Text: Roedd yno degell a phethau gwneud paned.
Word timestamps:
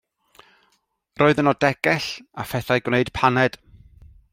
Roedd 1.23 1.43
yno 1.45 1.55
degell 1.67 2.09
a 2.45 2.49
phethau 2.55 2.85
gwneud 2.89 3.17
paned. 3.23 3.65